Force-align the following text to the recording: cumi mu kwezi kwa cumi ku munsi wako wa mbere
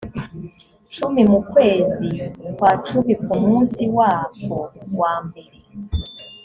cumi 0.95 1.21
mu 1.31 1.39
kwezi 1.51 2.09
kwa 2.57 2.71
cumi 2.87 3.13
ku 3.23 3.33
munsi 3.43 3.81
wako 3.97 4.57
wa 4.99 5.13
mbere 5.25 5.51